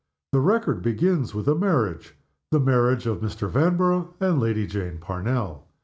The 0.31 0.39
record 0.39 0.81
begins 0.81 1.35
with 1.35 1.47
a 1.47 1.53
marriage 1.53 2.15
the 2.49 2.59
marriage 2.59 3.05
of 3.05 3.19
Mr. 3.19 3.47
Vanborough 3.47 4.15
and 4.19 4.39
Lady 4.39 4.65
Jane 4.65 4.97
Parnell. 4.97 5.67